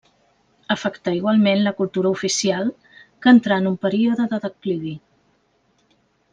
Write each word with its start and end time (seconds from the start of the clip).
Afectà 0.75 1.13
igualment 1.17 1.61
la 1.65 1.73
cultura 1.81 2.13
oficial, 2.17 2.73
que 3.27 3.35
entrà 3.35 3.61
en 3.63 3.71
un 3.75 3.79
període 3.87 4.29
de 4.35 4.43
declivi. 4.49 4.99